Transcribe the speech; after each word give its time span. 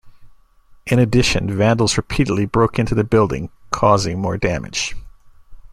In 0.87 0.97
addition, 0.97 1.55
vandals 1.55 1.95
repeatedly 1.95 2.47
broke 2.47 2.79
into 2.79 2.95
the 2.95 3.03
building, 3.03 3.51
causing 3.69 4.17
more 4.17 4.35
damage. 4.35 4.95